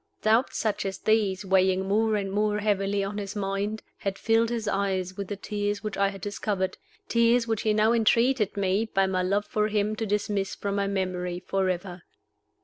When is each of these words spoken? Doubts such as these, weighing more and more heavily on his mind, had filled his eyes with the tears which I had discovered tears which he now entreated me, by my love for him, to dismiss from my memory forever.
Doubts 0.23 0.57
such 0.57 0.83
as 0.83 0.97
these, 0.97 1.45
weighing 1.45 1.87
more 1.87 2.15
and 2.15 2.31
more 2.31 2.57
heavily 2.57 3.03
on 3.03 3.19
his 3.19 3.35
mind, 3.35 3.83
had 3.99 4.17
filled 4.17 4.49
his 4.49 4.67
eyes 4.67 5.15
with 5.15 5.27
the 5.27 5.35
tears 5.35 5.83
which 5.83 5.95
I 5.95 6.07
had 6.09 6.21
discovered 6.21 6.79
tears 7.07 7.47
which 7.47 7.61
he 7.61 7.71
now 7.75 7.93
entreated 7.93 8.57
me, 8.57 8.85
by 8.91 9.05
my 9.05 9.21
love 9.21 9.45
for 9.45 9.67
him, 9.67 9.95
to 9.97 10.07
dismiss 10.07 10.55
from 10.55 10.73
my 10.73 10.87
memory 10.87 11.39
forever. 11.39 12.01